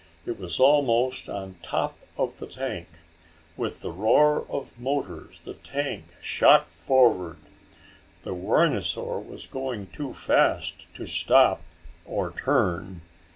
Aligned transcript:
It 0.25 0.39
was 0.39 0.59
almost 0.59 1.29
on 1.29 1.59
top 1.61 1.95
of 2.17 2.39
the 2.39 2.47
tank. 2.47 2.87
With 3.55 3.85
a 3.85 3.91
roar 3.91 4.47
of 4.49 4.73
the 4.73 4.81
motors 4.81 5.39
the 5.43 5.53
tank 5.53 6.05
shot 6.23 6.71
forward. 6.71 7.37
The 8.23 8.33
rhinosaur 8.33 9.19
was 9.19 9.45
going 9.45 9.91
too 9.91 10.15
fast 10.15 10.91
to 10.95 11.05
stop 11.05 11.61
or 12.03 12.31
turn. 12.31 13.03